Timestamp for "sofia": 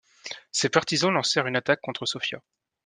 2.07-2.41